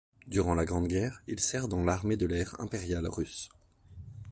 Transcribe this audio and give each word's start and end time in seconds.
Durant 0.25 0.55
la 0.55 0.65
Grande 0.65 0.87
Guerre 0.87 1.21
il 1.27 1.39
sert 1.39 1.67
dans 1.67 1.83
l'Armée 1.83 2.17
de 2.17 2.25
l'air 2.25 2.59
impériale 2.59 3.05
russe. 3.07 3.49